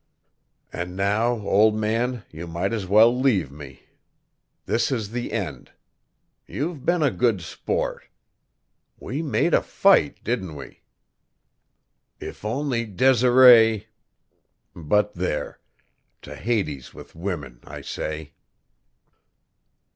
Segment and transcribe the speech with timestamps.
[0.73, 3.83] "And now, old man, you might as well leave me.
[4.65, 5.73] This is the end.
[6.47, 8.05] You've been a good sport.
[8.99, 10.81] We made a fight, didn't we?
[12.19, 13.89] If only Desiree
[14.75, 15.59] but there!
[16.23, 18.33] To Hades with women, I say!"